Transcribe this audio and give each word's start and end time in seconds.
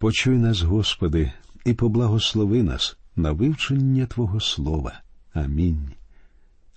Почуй 0.00 0.38
нас, 0.38 0.62
Господи, 0.62 1.32
і 1.64 1.74
поблагослови 1.74 2.62
нас 2.62 2.96
на 3.16 3.32
вивчення 3.32 4.06
Твого 4.06 4.40
Слова. 4.40 5.00
Амінь. 5.32 5.90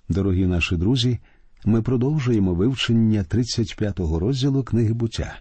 Дорогі 0.08 0.46
наші 0.46 0.76
друзі, 0.76 1.18
ми 1.64 1.82
продовжуємо 1.82 2.54
вивчення 2.54 3.20
35-го 3.20 4.18
розділу 4.18 4.62
книги 4.62 4.92
буття. 4.92 5.36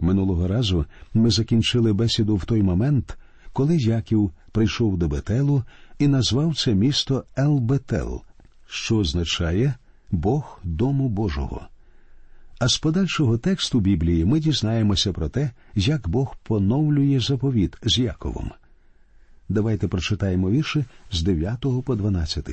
Минулого 0.00 0.48
разу 0.48 0.86
ми 1.14 1.30
закінчили 1.30 1.92
бесіду 1.92 2.36
в 2.36 2.44
той 2.44 2.62
момент, 2.62 3.18
коли 3.52 3.76
Яків 3.76 4.30
прийшов 4.52 4.98
до 4.98 5.08
Бетелу 5.08 5.62
і 5.98 6.08
назвав 6.08 6.56
це 6.56 6.74
місто 6.74 7.24
Елбетел, 7.36 8.22
що 8.66 8.96
означає 8.96 9.74
Бог 10.10 10.60
Дому 10.62 11.08
Божого. 11.08 11.66
А 12.64 12.68
з 12.68 12.78
подальшого 12.78 13.38
тексту 13.38 13.80
Біблії 13.80 14.24
ми 14.24 14.40
дізнаємося 14.40 15.12
про 15.12 15.28
те, 15.28 15.50
як 15.74 16.08
Бог 16.08 16.36
поновлює 16.42 17.20
заповіт 17.20 17.76
з 17.82 17.98
Яковом. 17.98 18.50
Давайте 19.48 19.88
прочитаємо 19.88 20.50
вірші 20.50 20.84
з 21.12 21.22
9 21.22 21.66
по 21.84 21.94
12. 21.96 22.48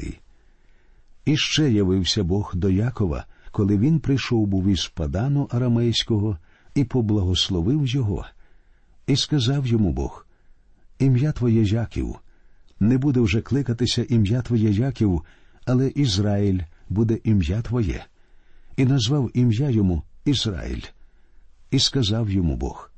І 1.25 1.37
ще 1.37 1.71
явився 1.71 2.23
Бог 2.23 2.51
до 2.55 2.69
Якова, 2.69 3.25
коли 3.51 3.77
він 3.77 3.99
прийшов 3.99 4.47
був 4.47 4.67
із 4.67 4.87
Падану 4.87 5.47
Арамейського 5.51 6.37
і 6.75 6.83
поблагословив 6.83 7.87
його, 7.87 8.25
і 9.07 9.15
сказав 9.15 9.67
йому 9.67 9.91
Бог: 9.91 10.25
Ім'я 10.99 11.31
Твоє 11.31 11.63
Яків, 11.63 12.15
не 12.79 12.97
буде 12.97 13.19
вже 13.19 13.41
кликатися 13.41 14.05
ім'я 14.09 14.41
Твоє 14.41 14.71
Яків, 14.71 15.21
але 15.65 15.87
Ізраїль 15.87 16.59
буде 16.89 17.19
ім'я 17.23 17.61
Твоє, 17.61 18.05
і 18.77 18.85
назвав 18.85 19.31
ім'я 19.33 19.69
йому 19.69 20.03
Ізраїль. 20.25 20.83
І 21.71 21.79
сказав 21.79 22.29
йому 22.29 22.55
Бог: 22.55 22.91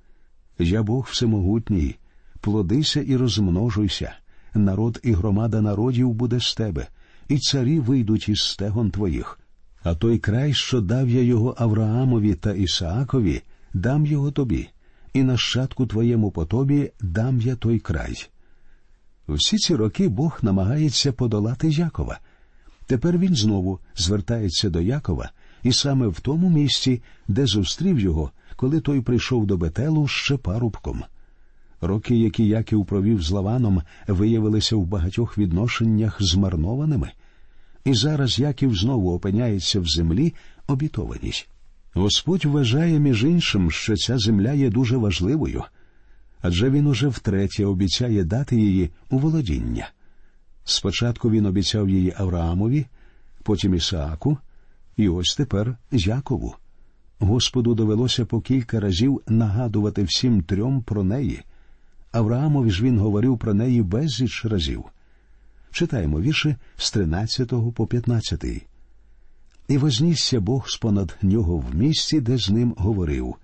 Я 0.59 0.83
Бог 0.83 1.07
всемогутній, 1.11 1.95
плодися 2.41 3.01
і 3.01 3.15
розмножуйся, 3.15 4.13
народ 4.53 4.99
і 5.03 5.13
громада 5.13 5.61
народів 5.61 6.13
буде 6.13 6.39
з 6.39 6.55
тебе, 6.55 6.87
і 7.27 7.39
царі 7.39 7.79
вийдуть 7.79 8.29
із 8.29 8.41
стегон 8.41 8.91
твоїх. 8.91 9.39
А 9.83 9.95
той 9.95 10.19
край, 10.19 10.53
що 10.53 10.81
дав 10.81 11.09
я 11.09 11.21
його 11.21 11.55
Авраамові 11.57 12.35
та 12.35 12.51
Ісаакові, 12.51 13.41
дам 13.73 14.05
його 14.05 14.31
тобі, 14.31 14.69
і 15.13 15.23
нащадку 15.23 15.85
твоєму 15.85 16.31
по 16.31 16.45
тобі 16.45 16.91
дам 17.01 17.41
я 17.41 17.55
той 17.55 17.79
край. 17.79 18.27
Всі 19.27 19.57
ці 19.57 19.75
роки 19.75 20.07
Бог 20.07 20.39
намагається 20.41 21.11
подолати 21.11 21.69
Якова. 21.69 22.19
Тепер 22.85 23.17
він 23.17 23.35
знову 23.35 23.79
звертається 23.95 24.69
до 24.69 24.81
Якова, 24.81 25.31
і 25.63 25.71
саме 25.71 26.07
в 26.07 26.19
тому 26.19 26.49
місці, 26.49 27.01
де 27.27 27.45
зустрів 27.45 27.99
його, 27.99 28.31
коли 28.55 28.81
той 28.81 29.01
прийшов 29.01 29.45
до 29.45 29.57
Бетелу 29.57 30.07
ще 30.07 30.37
парубком. 30.37 31.03
Роки, 31.81 32.15
які 32.15 32.47
Яків 32.47 32.85
провів 32.85 33.21
з 33.21 33.31
Лаваном, 33.31 33.81
виявилися 34.07 34.75
в 34.75 34.85
багатьох 34.85 35.37
відношеннях 35.37 36.17
змарнованими, 36.19 37.11
і 37.85 37.93
зараз 37.93 38.39
Яків 38.39 38.75
знову 38.75 39.13
опиняється 39.13 39.79
в 39.79 39.87
землі 39.87 40.33
обітованій. 40.67 41.45
Господь 41.93 42.45
вважає 42.45 42.99
між 42.99 43.23
іншим, 43.23 43.71
що 43.71 43.95
ця 43.95 44.17
земля 44.17 44.53
є 44.53 44.69
дуже 44.69 44.97
важливою, 44.97 45.63
адже 46.41 46.69
він 46.69 46.87
уже 46.87 47.07
втретє 47.07 47.65
обіцяє 47.65 48.23
дати 48.23 48.55
її 48.55 48.89
у 49.09 49.17
володіння. 49.17 49.89
Спочатку 50.63 51.29
він 51.29 51.45
обіцяв 51.45 51.89
її 51.89 52.13
Авраамові, 52.17 52.85
потім 53.43 53.75
Ісааку, 53.75 54.37
і 54.97 55.09
ось 55.09 55.35
тепер 55.35 55.77
Якову. 55.91 56.55
Господу 57.19 57.75
довелося 57.75 58.25
по 58.25 58.41
кілька 58.41 58.79
разів 58.79 59.21
нагадувати 59.27 60.03
всім 60.03 60.41
трьом 60.41 60.81
про 60.81 61.03
неї. 61.03 61.41
Авраамові 62.11 62.71
ж 62.71 62.83
він 62.83 62.99
говорив 62.99 63.37
про 63.37 63.53
неї 63.53 63.81
безліч 63.81 64.45
разів. 64.45 64.83
Читаємо 65.71 66.21
вірші 66.21 66.55
з 66.77 66.91
13 66.91 67.53
по 67.75 67.87
15. 67.87 68.45
І 69.67 69.77
вознісся 69.77 70.39
Бог 70.39 70.69
з 70.69 70.77
понад 70.77 71.17
нього 71.21 71.57
в 71.57 71.75
місці, 71.75 72.21
де 72.21 72.37
з 72.37 72.49
ним 72.49 72.73
говорив, 72.77 73.35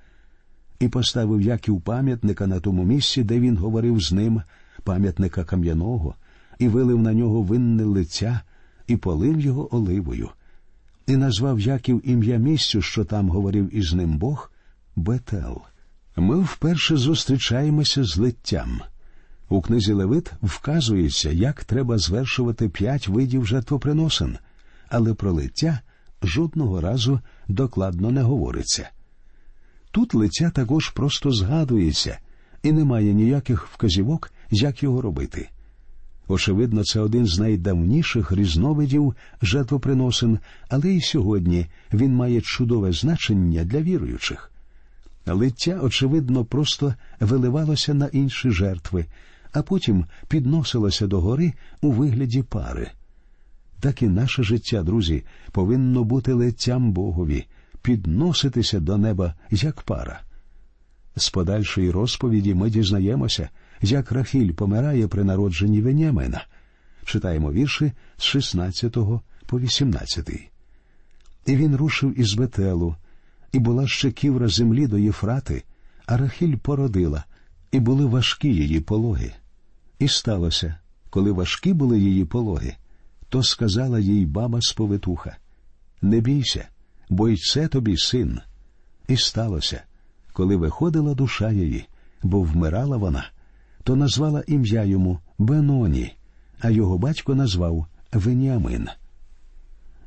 і 0.79 0.87
поставив 0.87 1.41
Яків 1.41 1.81
пам'ятника 1.81 2.47
на 2.47 2.59
тому 2.59 2.83
місці, 2.83 3.23
де 3.23 3.39
він 3.39 3.57
говорив 3.57 4.01
з 4.01 4.11
ним, 4.11 4.41
пам'ятника 4.83 5.43
кам'яного, 5.43 6.15
і 6.59 6.67
вилив 6.67 7.01
на 7.01 7.13
нього 7.13 7.41
винне 7.41 7.83
лиця, 7.83 8.41
і 8.87 8.97
полив 8.97 9.39
його 9.39 9.75
оливою, 9.75 10.29
і 11.09 11.17
назвав 11.17 11.59
Яків 11.59 12.01
ім'я 12.09 12.37
місцю, 12.37 12.81
що 12.81 13.05
там 13.05 13.29
говорив 13.29 13.75
із 13.75 13.93
ним 13.93 14.17
Бог, 14.17 14.51
Бетел. 14.95 15.61
Ми 16.15 16.39
вперше 16.39 16.97
зустрічаємося 16.97 18.03
з 18.03 18.17
литтям. 18.17 18.81
У 19.49 19.61
книзі 19.61 19.93
Левит 19.93 20.31
вказується, 20.43 21.29
як 21.29 21.63
треба 21.63 21.97
звершувати 21.97 22.69
п'ять 22.69 23.07
видів 23.07 23.45
жертвоприносин, 23.45 24.37
але 24.89 25.13
про 25.13 25.33
лиття 25.33 25.79
жодного 26.23 26.81
разу 26.81 27.19
докладно 27.47 28.11
не 28.11 28.21
говориться. 28.21 28.89
Тут 29.91 30.13
лиця 30.13 30.49
також 30.49 30.89
просто 30.89 31.31
згадується, 31.31 32.19
і 32.63 32.71
немає 32.71 33.13
ніяких 33.13 33.67
вказівок, 33.67 34.31
як 34.51 34.83
його 34.83 35.01
робити. 35.01 35.49
Очевидно, 36.31 36.83
це 36.83 36.99
один 36.99 37.25
з 37.25 37.39
найдавніших 37.39 38.31
різновидів 38.31 39.15
жертвоприносин, 39.41 40.39
але 40.69 40.93
і 40.93 41.01
сьогодні 41.01 41.65
він 41.93 42.15
має 42.15 42.41
чудове 42.41 42.91
значення 42.91 43.63
для 43.63 43.81
віруючих. 43.81 44.51
Лиття, 45.25 45.79
очевидно, 45.83 46.45
просто 46.45 46.93
виливалося 47.19 47.93
на 47.93 48.05
інші 48.05 48.51
жертви, 48.51 49.05
а 49.53 49.61
потім 49.61 50.05
підносилося 50.27 51.07
до 51.07 51.21
гори 51.21 51.53
у 51.81 51.91
вигляді 51.91 52.43
пари. 52.43 52.91
Так 53.79 54.01
і 54.01 54.07
наше 54.07 54.43
життя, 54.43 54.83
друзі, 54.83 55.23
повинно 55.51 56.03
бути 56.03 56.33
литтям 56.33 56.91
Богові, 56.91 57.45
підноситися 57.81 58.79
до 58.79 58.97
неба 58.97 59.33
як 59.51 59.81
пара. 59.81 60.21
З 61.15 61.29
подальшої 61.29 61.91
розповіді 61.91 62.53
ми 62.53 62.69
дізнаємося, 62.69 63.49
як 63.81 64.11
Рахіль 64.11 64.51
помирає 64.51 65.07
при 65.07 65.23
народженні 65.23 65.81
Венямина. 65.81 66.45
Читаємо 67.05 67.51
вірші 67.51 67.91
з 68.17 68.23
16 68.23 68.97
по 69.45 69.59
18. 69.59 70.29
І 71.45 71.55
він 71.55 71.75
рушив 71.75 72.19
із 72.19 72.33
Бетелу, 72.33 72.95
і 73.51 73.59
була 73.59 73.87
ще 73.87 74.11
ківра 74.11 74.47
землі 74.47 74.87
до 74.87 74.97
Єфрати, 74.97 75.63
а 76.05 76.17
Рахіль 76.17 76.55
породила, 76.55 77.23
і 77.71 77.79
були 77.79 78.05
важкі 78.05 78.47
її 78.47 78.79
пологи. 78.79 79.33
І 79.99 80.07
сталося, 80.07 80.75
коли 81.09 81.31
важкі 81.31 81.73
були 81.73 81.99
її 81.99 82.25
пологи, 82.25 82.75
то 83.29 83.43
сказала 83.43 83.99
їй 83.99 84.25
баба 84.25 84.61
сповитуха 84.61 85.37
Не 86.01 86.19
бійся, 86.19 86.67
бо 87.09 87.29
й 87.29 87.37
це 87.37 87.67
тобі 87.67 87.97
син. 87.97 88.39
І 89.07 89.17
сталося, 89.17 89.83
коли 90.33 90.55
виходила 90.55 91.13
душа 91.13 91.51
її, 91.51 91.85
бо 92.23 92.41
вмирала 92.41 92.97
вона, 92.97 93.29
то 93.89 93.95
назвала 93.95 94.43
ім'я 94.47 94.83
йому 94.83 95.19
Беноні, 95.37 96.13
а 96.59 96.69
його 96.69 96.97
батько 96.97 97.35
назвав 97.35 97.85
Веніамин. 98.13 98.87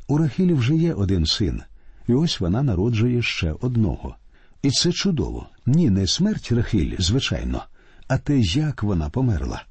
У 0.08 0.18
Рахілі 0.18 0.54
вже 0.54 0.76
є 0.76 0.94
один 0.94 1.26
син, 1.26 1.62
і 2.08 2.12
ось 2.12 2.40
вона 2.40 2.62
народжує 2.62 3.22
ще 3.22 3.52
одного. 3.60 4.16
І 4.62 4.70
це 4.70 4.92
чудово. 4.92 5.46
Ні, 5.66 5.90
не 5.90 6.06
смерть 6.06 6.52
Рахіль, 6.52 6.96
звичайно, 6.98 7.64
а 8.08 8.18
те, 8.18 8.38
як 8.38 8.82
вона 8.82 9.10
померла. 9.10 9.62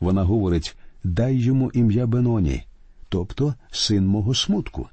Вона 0.00 0.24
говорить 0.24 0.76
дай 1.04 1.36
йому 1.36 1.70
ім'я 1.70 2.06
Беноні, 2.06 2.62
тобто 3.08 3.54
син 3.70 4.06
мого 4.06 4.34
смутку. 4.34 4.88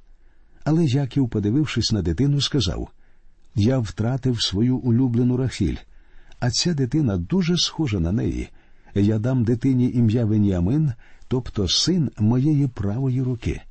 Але 0.63 0.85
Яків, 0.85 1.29
подивившись 1.29 1.91
на 1.91 2.01
дитину, 2.01 2.41
сказав 2.41 2.89
Я 3.55 3.79
втратив 3.79 4.41
свою 4.41 4.77
улюблену 4.77 5.37
Рахіль, 5.37 5.77
а 6.43 6.49
ця 6.49 6.73
дитина 6.73 7.17
дуже 7.17 7.57
схожа 7.57 7.99
на 7.99 8.11
неї. 8.11 8.49
Я 8.95 9.19
дам 9.19 9.43
дитині 9.43 9.91
ім'я 9.93 10.25
Веніамин, 10.25 10.93
тобто 11.27 11.67
син 11.67 12.11
моєї 12.19 12.67
правої 12.67 13.21
руки. 13.21 13.61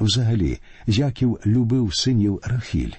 Взагалі, 0.00 0.58
Яків 0.86 1.38
любив 1.46 1.90
синів 1.94 2.40
Рахіль, 2.44 2.92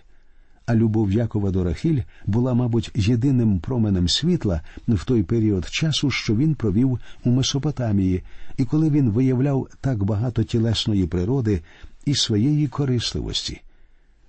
а 0.65 0.75
любов 0.75 1.11
Якова 1.11 1.51
до 1.51 1.63
Рахіль 1.63 2.01
була, 2.25 2.53
мабуть, 2.53 2.91
єдиним 2.95 3.59
променем 3.59 4.09
світла 4.09 4.61
в 4.87 5.05
той 5.05 5.23
період 5.23 5.65
часу, 5.69 6.11
що 6.11 6.35
він 6.35 6.55
провів 6.55 6.99
у 7.23 7.29
Месопотамії, 7.29 8.23
і 8.57 8.65
коли 8.65 8.89
він 8.89 9.09
виявляв 9.09 9.67
так 9.81 10.03
багато 10.03 10.43
тілесної 10.43 11.07
природи 11.07 11.61
і 12.05 12.15
своєї 12.15 12.67
корисливості. 12.67 13.61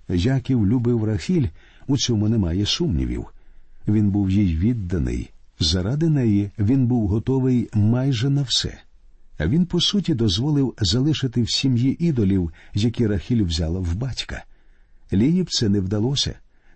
Яків 0.09 0.67
любив 0.67 1.05
Рахіль, 1.05 1.47
у 1.87 1.97
цьому 1.97 2.29
немає 2.29 2.67
сумнівів. 2.67 3.27
Він 3.89 4.11
був 4.11 4.31
їй 4.31 4.57
відданий. 4.57 5.31
Заради 5.61 6.09
неї 6.09 6.51
він 6.59 6.87
був 6.87 7.09
готовий 7.09 7.69
майже 7.75 8.31
на 8.31 8.43
все. 8.43 8.79
Він, 9.41 9.67
по 9.67 9.81
суті, 9.81 10.15
дозволив 10.15 10.75
залишити 10.81 11.43
в 11.43 11.51
сім'ї 11.51 12.07
ідолів, 12.07 12.53
які 12.75 13.07
Рахіль 13.07 13.45
взяла 13.45 13.81
в 13.81 13.95
батька. 13.95 14.45
Лії 15.13 15.43
б 15.43 15.51
це 15.51 15.69
не 15.69 15.81
вдалося, 15.81 16.35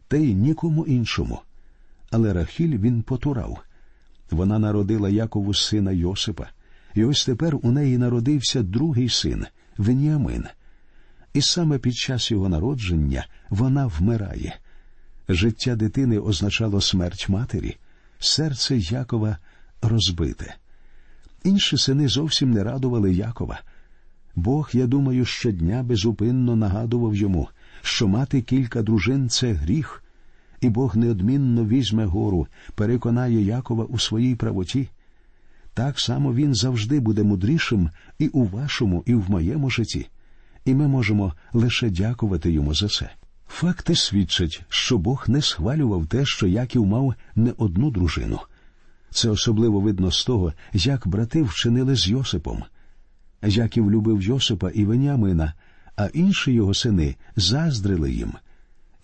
та 0.08 0.16
й 0.16 0.34
нікому 0.34 0.86
іншому. 0.86 1.40
Але 2.10 2.32
Рахіль 2.32 2.78
він 2.78 3.02
потурав. 3.02 3.58
Вона 4.30 4.58
народила 4.58 5.10
Якову 5.10 5.54
сина 5.54 5.92
Йосипа, 5.92 6.46
і 6.94 7.04
ось 7.04 7.26
тепер 7.26 7.56
у 7.62 7.70
неї 7.70 7.98
народився 7.98 8.62
другий 8.62 9.08
син 9.08 9.46
Веніамин. 9.78 10.44
І 11.34 11.40
саме 11.40 11.78
під 11.78 11.94
час 11.94 12.30
його 12.30 12.48
народження 12.48 13.26
вона 13.50 13.86
вмирає. 13.86 14.54
Життя 15.28 15.76
дитини 15.76 16.18
означало 16.18 16.80
смерть 16.80 17.28
матері, 17.28 17.76
серце 18.18 18.76
Якова 18.76 19.36
розбите. 19.82 20.54
Інші 21.44 21.76
сини 21.76 22.08
зовсім 22.08 22.50
не 22.50 22.64
радували 22.64 23.14
Якова. 23.14 23.60
Бог, 24.34 24.70
я 24.72 24.86
думаю, 24.86 25.24
щодня 25.24 25.82
безупинно 25.82 26.56
нагадував 26.56 27.16
йому, 27.16 27.48
що 27.82 28.08
мати 28.08 28.42
кілька 28.42 28.82
дружин 28.82 29.28
це 29.28 29.52
гріх, 29.52 30.04
і 30.60 30.68
Бог 30.68 30.96
неодмінно 30.96 31.66
візьме 31.66 32.04
гору, 32.04 32.46
переконає 32.74 33.42
Якова 33.42 33.84
у 33.84 33.98
своїй 33.98 34.34
правоті. 34.34 34.88
Так 35.74 36.00
само 36.00 36.34
він 36.34 36.54
завжди 36.54 37.00
буде 37.00 37.22
мудрішим 37.22 37.90
і 38.18 38.28
у 38.28 38.44
вашому, 38.44 39.02
і 39.06 39.14
в 39.14 39.30
моєму 39.30 39.70
житті, 39.70 40.06
і 40.64 40.74
ми 40.74 40.88
можемо 40.88 41.32
лише 41.52 41.90
дякувати 41.90 42.52
йому 42.52 42.74
за 42.74 42.88
це. 42.88 43.10
Факти 43.54 43.94
свідчать, 43.94 44.62
що 44.68 44.98
Бог 44.98 45.24
не 45.28 45.42
схвалював 45.42 46.06
те, 46.06 46.24
що 46.24 46.46
Яків 46.46 46.86
мав 46.86 47.14
не 47.36 47.52
одну 47.56 47.90
дружину. 47.90 48.38
Це 49.10 49.28
особливо 49.30 49.80
видно 49.80 50.10
з 50.10 50.24
того, 50.24 50.52
як 50.72 51.08
брати 51.08 51.42
вчинили 51.42 51.96
з 51.96 52.08
Йосипом. 52.08 52.62
Яків 53.42 53.90
любив 53.90 54.22
Йосипа 54.22 54.70
і 54.70 54.84
Веніамина, 54.84 55.54
а 55.96 56.06
інші 56.06 56.52
його 56.52 56.74
сини 56.74 57.16
заздрили 57.36 58.12
їм. 58.12 58.32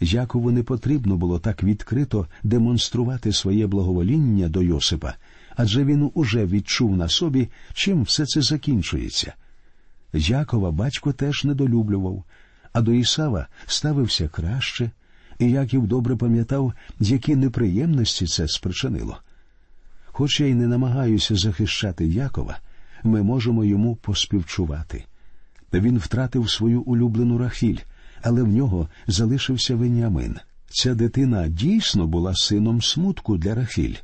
Якову 0.01 0.51
не 0.51 0.63
потрібно 0.63 1.17
було 1.17 1.39
так 1.39 1.63
відкрито 1.63 2.27
демонструвати 2.43 3.33
своє 3.33 3.67
благовоління 3.67 4.49
до 4.49 4.63
Йосипа, 4.63 5.15
адже 5.57 5.85
він 5.85 6.11
уже 6.15 6.47
відчув 6.47 6.97
на 6.97 7.09
собі, 7.09 7.49
чим 7.75 8.03
все 8.03 8.27
це 8.27 8.43
закінчується. 8.43 9.35
Якова 10.13 10.71
батько 10.71 11.13
теж 11.13 11.45
недолюблював, 11.45 12.25
а 12.73 12.81
до 12.81 12.93
Ісава 12.93 13.47
ставився 13.67 14.29
краще, 14.29 14.91
і 15.39 15.51
Яків 15.51 15.87
добре 15.87 16.17
пам'ятав, 16.17 16.73
які 17.01 17.37
неприємності 17.37 18.27
це 18.27 18.49
спричинило. 18.49 19.19
Хоч 20.07 20.41
я 20.41 20.47
й 20.47 20.55
не 20.55 20.67
намагаюся 20.67 21.37
захищати 21.37 22.07
Якова, 22.07 22.59
ми 23.05 23.23
можемо 23.23 23.65
йому 23.65 23.97
поспівчувати. 23.97 25.05
Він 25.73 25.99
втратив 25.99 26.51
свою 26.51 26.83
улюблену 26.83 27.39
Рахіль, 27.39 27.79
але 28.23 28.43
в 28.43 28.49
нього 28.49 28.89
залишився 29.07 29.77
Веніамин. 29.77 30.37
Ця 30.71 30.95
дитина 30.95 31.49
дійсно 31.49 32.07
була 32.07 32.35
сином 32.35 32.83
смутку 32.83 33.37
для 33.37 33.55
Рахіль. 33.55 33.95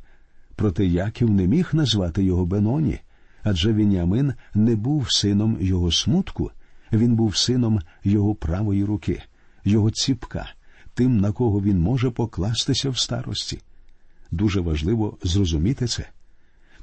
Проте 0.55 0.85
Яків 0.85 1.29
не 1.29 1.47
міг 1.47 1.69
назвати 1.73 2.23
його 2.23 2.45
Беноні, 2.45 2.99
адже 3.43 3.73
Веніамин 3.73 4.33
не 4.53 4.75
був 4.75 5.11
сином 5.11 5.57
його 5.61 5.91
смутку, 5.91 6.51
він 6.91 7.15
був 7.15 7.37
сином 7.37 7.81
його 8.03 8.35
правої 8.35 8.83
руки, 8.83 9.23
його 9.65 9.91
ціпка, 9.91 10.49
тим, 10.93 11.17
на 11.17 11.31
кого 11.31 11.61
він 11.61 11.79
може 11.79 12.09
покластися 12.09 12.89
в 12.89 12.97
старості. 12.99 13.61
Дуже 14.31 14.61
важливо 14.61 15.17
зрозуміти 15.23 15.87
це. 15.87 16.09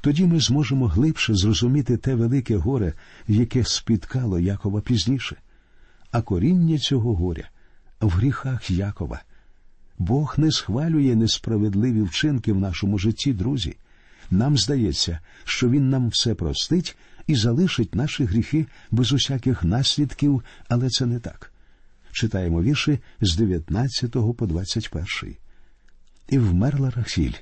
Тоді 0.01 0.27
ми 0.27 0.41
зможемо 0.41 0.87
глибше 0.87 1.35
зрозуміти 1.35 1.97
те 1.97 2.15
велике 2.15 2.57
горе, 2.57 2.93
яке 3.29 3.65
спіткало 3.65 4.39
Якова 4.39 4.81
пізніше, 4.81 5.37
а 6.11 6.23
коріння 6.23 6.79
цього 6.79 7.15
горя 7.15 7.49
в 8.01 8.09
гріхах 8.09 8.71
Якова. 8.71 9.23
Бог 9.99 10.35
не 10.37 10.51
схвалює 10.51 11.15
несправедливі 11.15 12.03
вчинки 12.03 12.53
в 12.53 12.61
нашому 12.61 12.99
житті, 12.99 13.33
друзі. 13.33 13.77
Нам 14.31 14.59
здається, 14.59 15.19
що 15.45 15.69
Він 15.69 15.91
нам 15.91 16.09
все 16.09 16.35
простить 16.35 16.97
і 17.27 17.35
залишить 17.35 17.95
наші 17.95 18.25
гріхи 18.25 18.67
без 18.91 19.13
усяких 19.13 19.65
наслідків, 19.65 20.43
але 20.69 20.89
це 20.89 21.07
не 21.07 21.19
так. 21.19 21.53
Читаємо 22.13 22.63
вірші 22.63 22.99
з 23.21 23.37
19 23.37 24.11
по 24.37 24.47
21. 24.47 25.37
І 26.29 26.39
вмерла 26.39 26.91
Рахіль, 26.91 27.35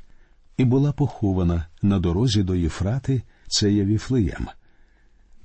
і 0.56 0.64
була 0.64 0.92
похована 0.92 1.66
на 1.82 1.98
дорозі 1.98 2.42
до 2.42 2.54
Єфрати, 2.54 3.22
це 3.48 3.72
є 3.72 3.84
Віфлеєм. 3.84 4.48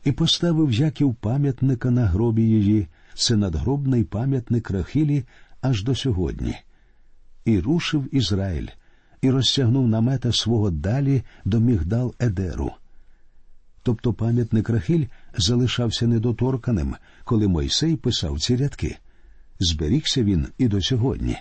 І 0.03 0.11
поставив 0.11 0.71
Яків 0.71 1.15
пам'ятника 1.15 1.91
на 1.91 2.05
гробі 2.05 2.43
її, 2.43 2.87
це 3.13 3.35
надгробний 3.35 4.03
пам'ятник 4.03 4.71
Рахілі 4.71 5.23
аж 5.61 5.83
до 5.83 5.95
сьогодні. 5.95 6.55
І 7.45 7.59
рушив 7.59 8.15
Ізраїль, 8.15 8.67
і 9.21 9.31
розтягнув 9.31 9.87
намета 9.87 10.31
свого 10.31 10.71
далі 10.71 11.23
до 11.45 11.59
мігдал 11.59 12.15
Едеру. 12.19 12.71
Тобто 13.85 14.13
пам'ятник 14.13 14.69
Рахіль 14.69 15.05
залишався 15.37 16.07
недоторканим, 16.07 16.95
коли 17.23 17.47
Мойсей 17.47 17.95
писав 17.95 18.39
ці 18.39 18.55
рядки. 18.55 18.97
Зберігся 19.59 20.23
він 20.23 20.47
і 20.57 20.67
до 20.67 20.81
сьогодні. 20.81 21.37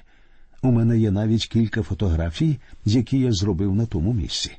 У 0.62 0.70
мене 0.70 0.98
є 0.98 1.10
навіть 1.10 1.46
кілька 1.46 1.82
фотографій, 1.82 2.58
які 2.84 3.18
я 3.18 3.32
зробив 3.32 3.74
на 3.74 3.86
тому 3.86 4.12
місці. 4.12 4.52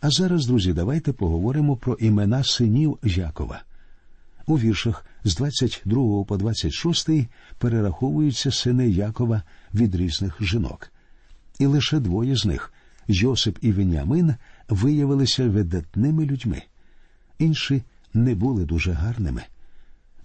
А 0.00 0.10
зараз, 0.10 0.46
друзі, 0.46 0.72
давайте 0.72 1.12
поговоримо 1.12 1.76
про 1.76 1.94
імена 1.94 2.44
синів 2.44 2.98
Якова. 3.02 3.62
У 4.46 4.58
віршах 4.58 5.06
з 5.24 5.36
22 5.36 6.24
по 6.24 6.36
26 6.36 7.08
перераховуються 7.58 8.50
сини 8.50 8.90
Якова 8.90 9.42
від 9.74 9.94
різних 9.94 10.42
жінок. 10.42 10.92
І 11.58 11.66
лише 11.66 12.00
двоє 12.00 12.36
з 12.36 12.46
них 12.46 12.72
Йосип 13.08 13.58
і 13.60 13.72
Веніамин, 13.72 14.34
виявилися 14.68 15.48
видатними 15.48 16.26
людьми, 16.26 16.62
інші 17.40 17.82
не 18.14 18.34
були 18.34 18.64
дуже 18.64 18.92
гарними. 18.92 19.42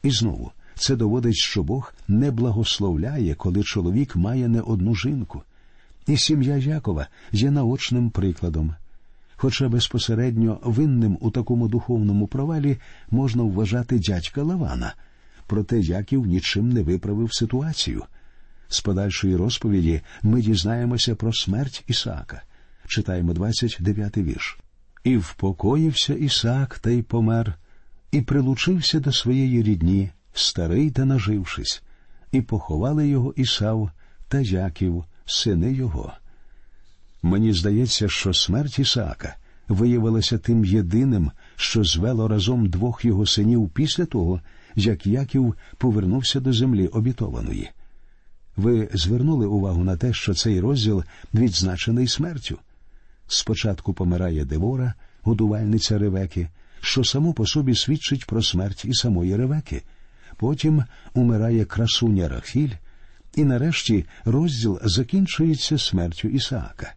І 0.03 0.11
знову 0.11 0.51
це 0.75 0.95
доводить, 0.95 1.35
що 1.35 1.63
Бог 1.63 1.93
не 2.07 2.31
благословляє, 2.31 3.35
коли 3.35 3.63
чоловік 3.63 4.15
має 4.15 4.47
не 4.47 4.61
одну 4.61 4.95
жінку. 4.95 5.41
І 6.07 6.17
сім'я 6.17 6.57
Якова 6.57 7.07
є 7.31 7.51
наочним 7.51 8.09
прикладом. 8.09 8.75
Хоча 9.35 9.69
безпосередньо 9.69 10.59
винним 10.63 11.17
у 11.21 11.31
такому 11.31 11.67
духовному 11.67 12.27
провалі 12.27 12.77
можна 13.11 13.43
вважати 13.43 13.99
дядька 13.99 14.43
Лавана, 14.43 14.93
проте 15.47 15.79
Яків 15.79 16.25
нічим 16.25 16.69
не 16.69 16.83
виправив 16.83 17.33
ситуацію. 17.33 18.03
З 18.67 18.81
подальшої 18.81 19.35
розповіді 19.35 20.01
ми 20.23 20.41
дізнаємося 20.41 21.15
про 21.15 21.33
смерть 21.33 21.83
Ісаака. 21.87 22.41
Читаємо 22.87 23.33
29-й 23.33 24.23
вірш. 24.23 24.57
І 25.05 25.17
впокоївся 25.17 26.13
Ісаак 26.13 26.79
та 26.79 26.89
й 26.89 27.01
помер, 27.01 27.55
і 28.11 28.21
прилучився 28.21 28.99
до 28.99 29.11
своєї 29.11 29.63
рідні, 29.63 30.09
старий 30.33 30.91
та 30.91 31.05
нажившись, 31.05 31.83
і 32.31 32.41
поховали 32.41 33.07
його 33.07 33.33
Ісав 33.35 33.91
та 34.27 34.39
Яків, 34.39 35.05
сини 35.25 35.73
його. 35.73 36.13
Мені 37.21 37.53
здається, 37.53 38.09
що 38.09 38.33
смерть 38.33 38.79
Ісаака 38.79 39.35
виявилася 39.67 40.37
тим 40.37 40.65
єдиним, 40.65 41.31
що 41.55 41.83
звело 41.83 42.27
разом 42.27 42.69
двох 42.69 43.05
його 43.05 43.25
синів 43.25 43.69
після 43.69 44.05
того, 44.05 44.41
як 44.75 45.07
Яків 45.07 45.55
повернувся 45.77 46.39
до 46.39 46.53
землі 46.53 46.87
обітованої. 46.87 47.69
Ви 48.57 48.89
звернули 48.93 49.45
увагу 49.45 49.83
на 49.83 49.97
те, 49.97 50.13
що 50.13 50.33
цей 50.33 50.59
розділ 50.59 51.03
відзначений 51.33 52.07
смертю. 52.07 52.59
Спочатку 53.27 53.93
помирає 53.93 54.45
Девора, 54.45 54.93
годувальниця 55.21 55.97
Ревеки, 55.97 56.49
що 56.81 57.03
само 57.03 57.33
по 57.33 57.45
собі 57.45 57.75
свідчить 57.75 58.25
про 58.25 58.43
смерть 58.43 58.85
і 58.85 58.93
самої 58.93 59.35
Ревеки. 59.35 59.83
Потім 60.37 60.83
умирає 61.13 61.65
красуня 61.65 62.27
Рахіль, 62.27 62.71
і 63.35 63.43
нарешті 63.43 64.05
розділ 64.25 64.79
закінчується 64.83 65.77
смертю 65.77 66.27
Ісаака. 66.27 66.93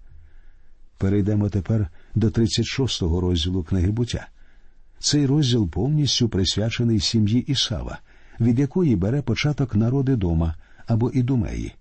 Перейдемо 0.98 1.48
тепер 1.48 1.88
до 2.14 2.28
36-го 2.28 3.20
розділу 3.20 3.62
книги 3.62 3.90
буття. 3.90 4.28
Цей 4.98 5.26
розділ 5.26 5.70
повністю 5.70 6.28
присвячений 6.28 7.00
сім'ї 7.00 7.40
Ісава, 7.40 7.98
від 8.40 8.58
якої 8.58 8.96
бере 8.96 9.22
початок 9.22 9.74
народи 9.74 10.16
дома 10.16 10.54
або 10.86 11.10
ідумеї. 11.10 11.74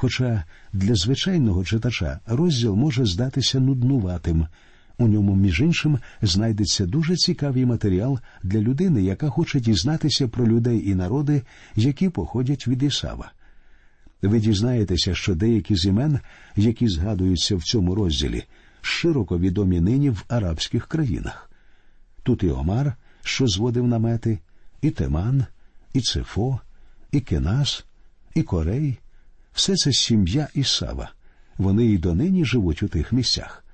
Хоча 0.00 0.44
для 0.72 0.94
звичайного 0.94 1.64
читача 1.64 2.20
розділ 2.26 2.74
може 2.74 3.06
здатися 3.06 3.60
нуднуватим, 3.60 4.46
у 4.98 5.08
ньому, 5.08 5.34
між 5.34 5.60
іншим, 5.60 5.98
знайдеться 6.22 6.86
дуже 6.86 7.16
цікавий 7.16 7.66
матеріал 7.66 8.18
для 8.42 8.58
людини, 8.60 9.02
яка 9.02 9.30
хоче 9.30 9.60
дізнатися 9.60 10.28
про 10.28 10.46
людей 10.46 10.88
і 10.90 10.94
народи, 10.94 11.42
які 11.76 12.08
походять 12.08 12.68
від 12.68 12.82
Ісава. 12.82 13.32
Ви 14.22 14.40
дізнаєтеся, 14.40 15.14
що 15.14 15.34
деякі 15.34 15.76
з 15.76 15.84
імен, 15.84 16.20
які 16.56 16.88
згадуються 16.88 17.56
в 17.56 17.62
цьому 17.62 17.94
розділі, 17.94 18.44
широко 18.80 19.38
відомі 19.38 19.80
нині 19.80 20.10
в 20.10 20.24
арабських 20.28 20.86
країнах. 20.86 21.50
Тут 22.22 22.42
і 22.42 22.50
Омар, 22.50 22.94
що 23.22 23.46
зводив 23.46 23.86
намети, 23.86 24.38
і 24.82 24.90
Теман, 24.90 25.44
і 25.92 26.00
Цефо, 26.00 26.60
і 27.12 27.20
Кенас, 27.20 27.84
і 28.34 28.42
Корей. 28.42 28.98
Все 29.52 29.76
це 29.76 29.92
сім'я 29.92 30.48
Ісава. 30.54 31.12
Вони 31.58 31.86
і 31.86 31.98
донині 31.98 32.44
живуть 32.44 32.82
у 32.82 32.88
тих 32.88 33.12
місцях. 33.12 33.64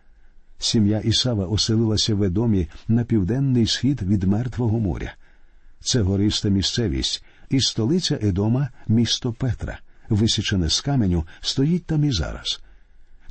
Сім'я 0.58 0.98
Ісава 0.98 1.46
оселилася 1.46 2.14
в 2.14 2.22
Едомі 2.22 2.68
на 2.88 3.04
південний 3.04 3.66
схід 3.66 4.02
від 4.02 4.24
Мертвого 4.24 4.80
моря. 4.80 5.14
Це 5.80 6.00
гориста 6.00 6.48
місцевість, 6.48 7.24
і 7.50 7.60
столиця 7.60 8.18
Едома, 8.22 8.68
місто 8.88 9.32
Петра, 9.32 9.78
висічене 10.08 10.68
з 10.68 10.80
каменю, 10.80 11.24
стоїть 11.40 11.84
там 11.84 12.04
і 12.04 12.12
зараз. 12.12 12.60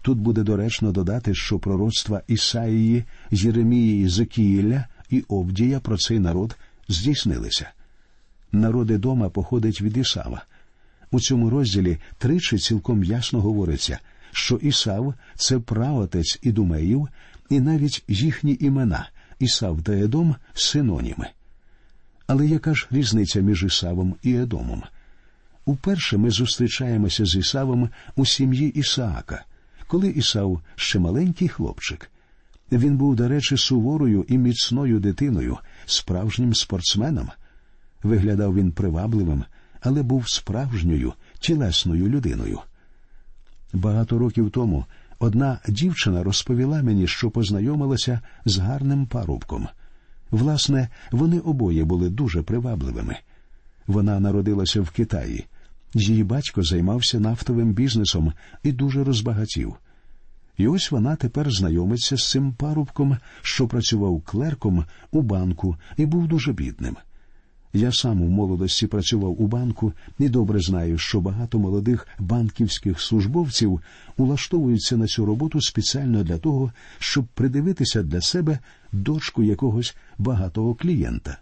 Тут 0.01 0.17
буде 0.17 0.43
доречно 0.43 0.91
додати, 0.91 1.35
що 1.35 1.59
пророцтва 1.59 2.21
Ісаїї, 2.27 3.03
Єремії, 3.31 4.09
Зекіїля 4.09 4.87
і 5.09 5.23
Овдія 5.27 5.79
про 5.79 5.97
цей 5.97 6.19
народ 6.19 6.57
здійснилися. 6.87 7.71
Народ 8.51 8.91
Едома 8.91 9.29
походить 9.29 9.81
від 9.81 9.97
Ісава. 9.97 10.45
У 11.11 11.19
цьому 11.19 11.49
розділі 11.49 11.97
тричі 12.17 12.57
цілком 12.57 13.03
ясно 13.03 13.41
говориться, 13.41 13.99
що 14.31 14.55
Ісав 14.55 15.13
це 15.35 15.59
праотець 15.59 16.39
Ідумеїв, 16.41 17.07
і 17.49 17.59
навіть 17.59 18.03
їхні 18.07 18.57
імена 18.59 19.09
Ісав 19.39 19.81
та 19.81 19.93
Едом 19.93 20.35
синоніми. 20.53 21.29
Але 22.27 22.47
яка 22.47 22.73
ж 22.73 22.87
різниця 22.91 23.39
між 23.39 23.63
Ісавом 23.63 24.15
і 24.21 24.35
Едомом? 24.35 24.83
Уперше 25.65 26.17
ми 26.17 26.29
зустрічаємося 26.29 27.25
з 27.25 27.35
Ісавом 27.35 27.89
у 28.15 28.25
сім'ї 28.25 28.69
Ісаака, 28.69 29.45
коли 29.87 30.09
Ісав 30.09 30.61
ще 30.75 30.99
маленький 30.99 31.47
хлопчик. 31.47 32.11
Він 32.71 32.97
був, 32.97 33.15
до 33.15 33.27
речі, 33.27 33.57
суворою 33.57 34.25
і 34.27 34.37
міцною 34.37 34.99
дитиною, 34.99 35.57
справжнім 35.85 36.53
спортсменом. 36.53 37.29
Виглядав 38.03 38.55
він 38.55 38.71
привабливим, 38.71 39.43
але 39.85 40.03
був 40.03 40.29
справжньою 40.29 41.13
тілесною 41.39 42.07
людиною. 42.09 42.59
Багато 43.73 44.17
років 44.17 44.51
тому 44.51 44.85
одна 45.19 45.59
дівчина 45.67 46.23
розповіла 46.23 46.83
мені, 46.83 47.07
що 47.07 47.31
познайомилася 47.31 48.19
з 48.45 48.57
гарним 48.57 49.05
парубком. 49.05 49.67
Власне, 50.31 50.89
вони 51.11 51.39
обоє 51.39 51.83
були 51.83 52.09
дуже 52.09 52.41
привабливими. 52.41 53.17
Вона 53.87 54.19
народилася 54.19 54.81
в 54.81 54.89
Китаї. 54.89 55.45
Її 55.93 56.23
батько 56.23 56.63
займався 56.63 57.19
нафтовим 57.19 57.73
бізнесом 57.73 58.33
і 58.63 58.71
дуже 58.71 59.03
розбагатів. 59.03 59.75
І 60.57 60.67
ось 60.67 60.91
вона 60.91 61.15
тепер 61.15 61.51
знайомиться 61.51 62.17
з 62.17 62.29
цим 62.29 62.53
парубком, 62.53 63.17
що 63.41 63.67
працював 63.67 64.21
клерком 64.21 64.85
у 65.11 65.21
банку 65.21 65.77
і 65.97 66.05
був 66.05 66.27
дуже 66.27 66.53
бідним. 66.53 66.97
Я 67.75 67.91
сам 67.91 68.21
у 68.21 68.27
молодості 68.27 68.87
працював 68.87 69.41
у 69.41 69.47
банку 69.47 69.93
і 70.19 70.29
добре 70.29 70.59
знаю, 70.59 70.97
що 70.97 71.21
багато 71.21 71.59
молодих 71.59 72.07
банківських 72.19 73.01
службовців 73.01 73.81
улаштовуються 74.17 74.97
на 74.97 75.07
цю 75.07 75.25
роботу 75.25 75.61
спеціально 75.61 76.23
для 76.23 76.37
того, 76.37 76.71
щоб 76.99 77.25
придивитися 77.25 78.03
для 78.03 78.21
себе 78.21 78.59
дочку 78.91 79.43
якогось 79.43 79.95
багатого 80.17 80.75
клієнта. 80.75 81.37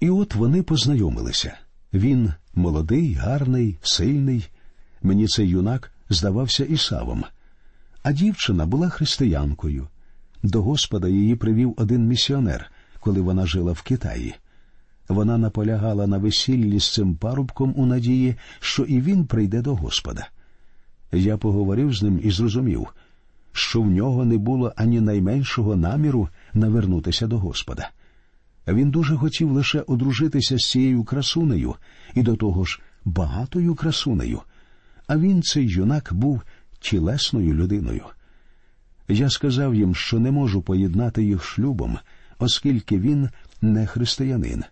І 0.00 0.10
от 0.10 0.34
вони 0.34 0.62
познайомилися. 0.62 1.56
Він 1.92 2.32
молодий, 2.54 3.14
гарний, 3.14 3.78
сильний. 3.82 4.48
Мені 5.02 5.26
цей 5.26 5.48
юнак 5.48 5.92
здавався 6.10 6.64
Ісавом. 6.64 7.24
А 8.02 8.12
дівчина 8.12 8.66
була 8.66 8.88
християнкою. 8.88 9.88
До 10.42 10.62
Господа 10.62 11.08
її 11.08 11.36
привів 11.36 11.74
один 11.76 12.06
місіонер, 12.06 12.70
коли 13.00 13.20
вона 13.20 13.46
жила 13.46 13.72
в 13.72 13.82
Китаї. 13.82 14.34
Вона 15.08 15.38
наполягала 15.38 16.06
на 16.06 16.18
весіллі 16.18 16.80
з 16.80 16.92
цим 16.92 17.16
парубком 17.16 17.74
у 17.76 17.86
надії, 17.86 18.34
що 18.60 18.82
і 18.82 19.00
він 19.00 19.26
прийде 19.26 19.62
до 19.62 19.74
Господа. 19.74 20.28
Я 21.12 21.36
поговорив 21.36 21.94
з 21.94 22.02
ним 22.02 22.20
і 22.22 22.30
зрозумів, 22.30 22.86
що 23.52 23.82
в 23.82 23.90
нього 23.90 24.24
не 24.24 24.38
було 24.38 24.72
ані 24.76 25.00
найменшого 25.00 25.76
наміру 25.76 26.28
навернутися 26.54 27.26
до 27.26 27.38
Господа. 27.38 27.90
Він 28.68 28.90
дуже 28.90 29.16
хотів 29.16 29.52
лише 29.52 29.80
одружитися 29.80 30.58
з 30.58 30.70
цією 30.70 31.04
красунею 31.04 31.74
і 32.14 32.22
до 32.22 32.36
того 32.36 32.64
ж 32.64 32.80
багатою 33.04 33.74
красунею, 33.74 34.40
а 35.06 35.18
він, 35.18 35.42
цей 35.42 35.66
юнак, 35.66 36.08
був 36.12 36.42
тілесною 36.80 37.54
людиною. 37.54 38.02
Я 39.08 39.30
сказав 39.30 39.74
їм, 39.74 39.94
що 39.94 40.18
не 40.18 40.30
можу 40.30 40.62
поєднати 40.62 41.24
їх 41.24 41.44
шлюбом, 41.44 41.98
оскільки 42.38 42.98
він 42.98 43.30
не 43.62 43.86
християнин. 43.86 44.64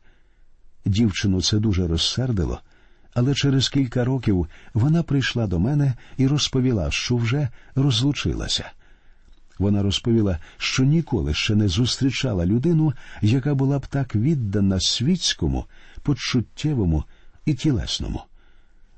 Дівчину 0.84 1.42
це 1.42 1.58
дуже 1.58 1.86
розсердило, 1.86 2.60
але 3.14 3.34
через 3.34 3.68
кілька 3.68 4.04
років 4.04 4.46
вона 4.74 5.02
прийшла 5.02 5.46
до 5.46 5.58
мене 5.58 5.94
і 6.16 6.26
розповіла, 6.26 6.90
що 6.90 7.16
вже 7.16 7.48
розлучилася. 7.74 8.70
Вона 9.58 9.82
розповіла, 9.82 10.38
що 10.56 10.84
ніколи 10.84 11.34
ще 11.34 11.54
не 11.54 11.68
зустрічала 11.68 12.46
людину, 12.46 12.92
яка 13.22 13.54
була 13.54 13.78
б 13.78 13.86
так 13.86 14.14
віддана 14.14 14.80
світському, 14.80 15.66
почуттєвому 16.02 17.04
і 17.46 17.54
тілесному. 17.54 18.22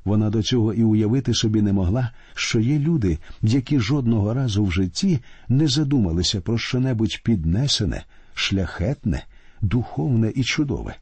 Вона 0.04 0.30
до 0.30 0.42
цього 0.42 0.74
і 0.74 0.82
уявити 0.82 1.34
собі 1.34 1.62
не 1.62 1.72
могла, 1.72 2.10
що 2.34 2.60
є 2.60 2.78
люди, 2.78 3.18
які 3.42 3.80
жодного 3.80 4.34
разу 4.34 4.64
в 4.64 4.72
житті 4.72 5.20
не 5.48 5.68
задумалися 5.68 6.40
про 6.40 6.58
щонебудь 6.58 7.20
піднесене, 7.24 8.04
шляхетне, 8.34 9.24
духовне 9.60 10.32
і 10.34 10.44
чудове. 10.44 10.96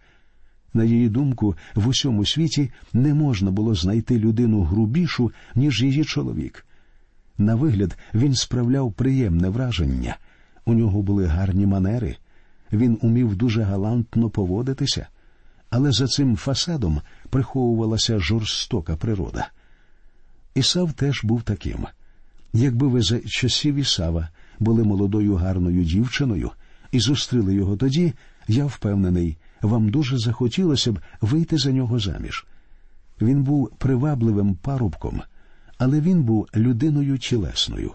На 0.75 0.85
її 0.85 1.09
думку, 1.09 1.57
в 1.75 1.89
усьому 1.89 2.27
світі 2.27 2.71
не 2.93 3.15
можна 3.15 3.51
було 3.51 3.75
знайти 3.75 4.19
людину 4.19 4.63
грубішу, 4.63 5.33
ніж 5.55 5.83
її 5.83 6.05
чоловік. 6.05 6.67
На 7.39 7.55
вигляд 7.55 7.99
він 8.15 8.35
справляв 8.35 8.93
приємне 8.93 9.49
враження. 9.49 10.17
У 10.65 10.75
нього 10.75 11.03
були 11.03 11.27
гарні 11.27 11.67
манери, 11.67 12.17
він 12.73 12.99
умів 13.03 13.37
дуже 13.37 13.63
галантно 13.63 14.31
поводитися, 14.31 15.07
але 15.71 15.93
за 15.93 16.07
цим 16.07 16.37
фасадом 16.37 17.01
приховувалася 17.31 18.19
жорстока 18.19 18.97
природа. 18.97 19.49
Ісав 20.55 20.93
теж 20.93 21.25
був 21.25 21.43
таким. 21.43 21.87
Якби 22.53 22.89
ви 22.89 23.03
за 23.03 23.21
часів 23.21 23.75
Ісава 23.75 24.29
були 24.59 24.85
молодою 24.85 25.35
гарною 25.35 25.85
дівчиною 25.85 26.51
і 26.93 27.01
зустріли 27.01 27.55
його 27.55 27.77
тоді, 27.77 28.13
я 28.49 28.67
впевнений, 28.67 29.37
вам 29.67 29.89
дуже 29.89 30.19
захотілося 30.19 30.93
б 30.93 30.99
вийти 31.21 31.59
за 31.59 31.73
нього 31.73 31.99
заміж. 31.99 32.47
Він 33.21 33.43
був 33.43 33.71
привабливим 33.79 34.55
парубком, 34.55 35.23
але 35.79 36.01
він 36.01 36.23
був 36.23 36.49
людиною 36.57 37.19
тілесною. 37.19 37.93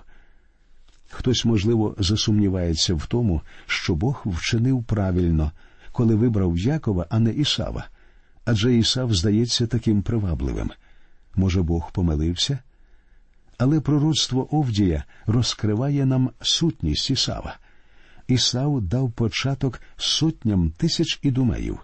Хтось, 1.10 1.46
можливо, 1.46 1.96
засумнівається 2.00 2.96
в 2.96 3.06
тому, 3.06 3.42
що 3.66 3.96
Бог 3.96 4.22
вчинив 4.26 4.84
правильно, 4.84 5.52
коли 5.92 6.16
вибрав 6.16 6.58
Якова, 6.58 7.06
а 7.10 7.20
не 7.20 7.32
Ісава, 7.32 7.88
адже 8.46 8.76
Ісав 8.76 9.14
здається 9.14 9.68
таким 9.68 10.02
привабливим. 10.02 10.72
Може, 11.36 11.62
Бог 11.62 11.92
помилився? 11.92 12.60
Але 13.58 13.80
пророцтво 13.80 14.56
Овдія 14.56 15.04
розкриває 15.26 16.06
нам 16.06 16.30
сутність 16.42 17.10
Ісава. 17.10 17.58
Ісав 18.30 18.82
дав 18.82 19.12
початок 19.12 19.82
сотням 19.98 20.72
тисяч 20.78 21.20
ідумеїв, 21.22 21.80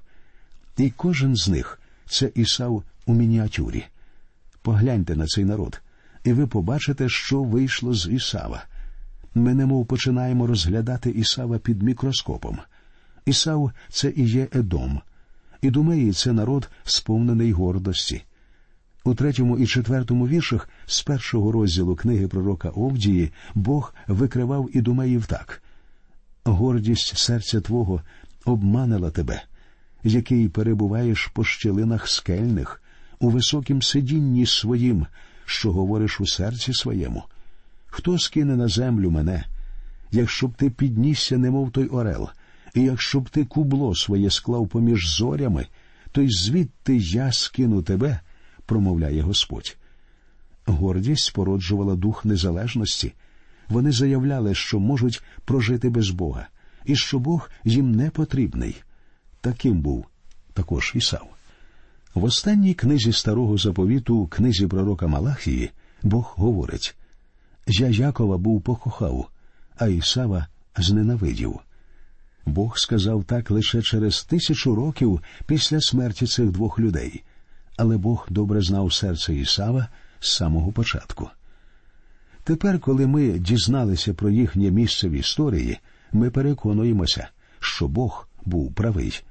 і 0.77 0.89
кожен 0.89 1.35
з 1.35 1.47
них 1.47 1.81
це 2.05 2.31
Ісав 2.35 2.83
у 3.05 3.13
мініатюрі. 3.13 3.85
Погляньте 4.61 5.15
на 5.15 5.25
цей 5.25 5.45
народ, 5.45 5.81
і 6.23 6.33
ви 6.33 6.47
побачите, 6.47 7.09
що 7.09 7.43
вийшло 7.43 7.93
з 7.93 8.09
Ісава. 8.11 8.63
Ми 9.35 9.53
немов 9.53 9.85
починаємо 9.85 10.47
розглядати 10.47 11.09
Ісава 11.09 11.57
під 11.57 11.83
мікроскопом. 11.83 12.57
Ісав 13.25 13.71
це 13.89 14.13
і 14.15 14.23
є 14.23 14.47
Едом. 14.55 15.01
Ідумеї 15.61 16.11
це 16.11 16.33
народ, 16.33 16.69
сповнений 16.83 17.51
гордості. 17.51 18.23
У 19.03 19.15
третьому 19.15 19.57
і 19.57 19.67
четвертому 19.67 20.27
віршах 20.27 20.69
з 20.85 21.01
першого 21.01 21.51
розділу 21.51 21.95
книги 21.95 22.27
пророка 22.27 22.69
Овдії 22.69 23.31
Бог 23.55 23.93
викривав 24.07 24.69
ідумеїв 24.73 25.25
так 25.25 25.61
гордість 26.45 27.17
серця 27.17 27.61
Твого 27.61 28.01
обманила 28.45 29.11
тебе, 29.11 29.43
який 30.03 30.49
перебуваєш 30.49 31.27
по 31.27 31.43
щелинах 31.43 32.07
скельних, 32.07 32.81
у 33.19 33.29
високім 33.29 33.81
сидінні 33.81 34.45
своїм, 34.45 35.05
що 35.45 35.71
говориш 35.71 36.21
у 36.21 36.27
серці 36.27 36.73
своєму. 36.73 37.23
Хто 37.87 38.19
скине 38.19 38.55
на 38.55 38.67
землю 38.67 39.11
мене, 39.11 39.45
якщо 40.11 40.47
б 40.47 40.53
ти 40.53 40.69
піднісся, 40.69 41.37
немов 41.37 41.71
той 41.71 41.87
орел, 41.87 42.29
і 42.73 42.81
якщо 42.81 43.19
б 43.19 43.29
ти 43.29 43.45
кубло 43.45 43.95
своє 43.95 44.29
склав 44.29 44.67
поміж 44.67 45.07
зорями, 45.17 45.67
то 46.11 46.21
й 46.21 46.29
звідти 46.29 46.97
я 46.97 47.31
скину 47.31 47.81
тебе, 47.81 48.19
промовляє 48.65 49.21
Господь. 49.21 49.77
Гордість 50.65 51.33
породжувала 51.33 51.95
дух 51.95 52.25
незалежності. 52.25 53.13
Вони 53.69 53.91
заявляли, 53.91 54.55
що 54.55 54.79
можуть 54.79 55.23
прожити 55.45 55.89
без 55.89 56.09
Бога, 56.09 56.47
і 56.85 56.95
що 56.95 57.19
Бог 57.19 57.49
їм 57.63 57.91
не 57.91 58.09
потрібний. 58.09 58.75
Таким 59.41 59.81
був 59.81 60.05
також 60.53 60.91
Ісав. 60.95 61.27
В 62.13 62.23
останній 62.23 62.73
книзі 62.73 63.13
старого 63.13 63.57
заповіту, 63.57 64.27
книзі 64.27 64.67
пророка 64.67 65.07
Малахії, 65.07 65.71
Бог 66.03 66.33
говорить 66.37 66.95
Я 67.67 67.87
Якова 67.87 68.37
був 68.37 68.61
покохав, 68.61 69.29
а 69.77 69.87
Ісава 69.87 70.47
зненавидів. 70.77 71.59
Бог 72.45 72.77
сказав 72.77 73.23
так 73.23 73.51
лише 73.51 73.81
через 73.81 74.23
тисячу 74.23 74.75
років 74.75 75.21
після 75.45 75.81
смерті 75.81 76.27
цих 76.27 76.51
двох 76.51 76.79
людей, 76.79 77.23
але 77.77 77.97
Бог 77.97 78.27
добре 78.29 78.61
знав 78.61 78.93
серце 78.93 79.35
Ісава 79.35 79.87
з 80.19 80.31
самого 80.31 80.71
початку. 80.71 81.29
Тепер, 82.45 82.79
коли 82.79 83.07
ми 83.07 83.39
дізналися 83.39 84.13
про 84.13 84.29
їхнє 84.29 84.71
місце 84.71 85.09
в 85.09 85.11
історії, 85.11 85.77
ми 86.11 86.29
переконуємося, 86.29 87.27
що 87.59 87.87
Бог 87.87 88.27
був 88.45 88.73
правий. 88.73 89.23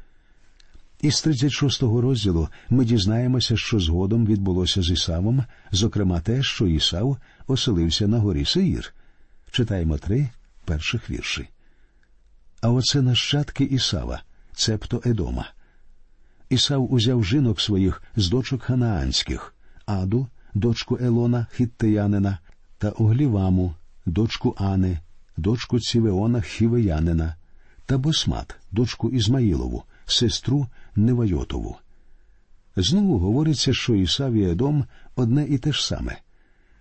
Із 1.00 1.14
36-го 1.14 2.00
розділу 2.00 2.48
ми 2.70 2.84
дізнаємося, 2.84 3.56
що 3.56 3.80
згодом 3.80 4.26
відбулося 4.26 4.82
з 4.82 4.90
Ісавом, 4.90 5.44
зокрема 5.72 6.20
те, 6.20 6.42
що 6.42 6.66
Ісав 6.66 7.16
оселився 7.46 8.08
на 8.08 8.18
горі 8.18 8.44
Сеїр. 8.44 8.94
Читаємо 9.50 9.98
три 9.98 10.28
перших 10.64 11.10
вірші. 11.10 11.48
А 12.60 12.70
оце 12.70 13.02
нащадки 13.02 13.64
Ісава, 13.64 14.22
цебто 14.52 15.02
Едома. 15.04 15.48
Ісав 16.48 16.92
узяв 16.92 17.24
жінок 17.24 17.60
своїх 17.60 18.02
з 18.16 18.28
дочок 18.28 18.62
ханаанських, 18.62 19.54
Аду, 19.86 20.28
дочку 20.54 20.98
Елона, 21.00 21.46
хіттеянина, 21.52 22.38
та 22.84 22.90
Огліваму, 22.90 23.74
дочку 24.06 24.54
Ани, 24.58 24.98
дочку 25.36 25.80
Цівеона 25.80 26.40
Хівеянина, 26.40 27.36
та 27.86 27.98
Босмат, 27.98 28.56
дочку 28.72 29.10
Ізмаїлову, 29.10 29.82
сестру 30.06 30.66
Невайотову. 30.96 31.76
Знову 32.76 33.18
говориться, 33.18 33.72
що 33.72 33.94
Ісав 33.94 34.32
і 34.32 34.50
Едом 34.50 34.84
одне 35.16 35.44
і 35.44 35.58
те 35.58 35.72
ж 35.72 35.86
саме. 35.86 36.18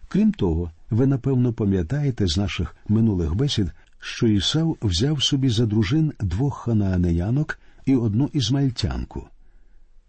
Крім 0.07 0.31
того, 0.31 0.71
ви 0.89 1.07
напевно 1.07 1.53
пам'ятаєте 1.53 2.27
з 2.27 2.37
наших 2.37 2.75
минулих 2.87 3.35
бесід, 3.35 3.71
що 3.99 4.27
Ісав 4.27 4.77
взяв 4.81 5.23
собі 5.23 5.49
за 5.49 5.65
дружин 5.65 6.13
двох 6.19 6.57
ханаанеянок 6.57 7.59
і 7.85 7.95
одну 7.95 8.29
ізмаїльтянку. 8.33 9.27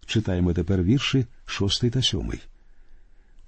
Читаємо 0.05 0.53
тепер 0.53 0.83
вірші 0.83 1.25
шостий 1.45 1.89
та 1.89 2.01
сьомий. 2.01 2.39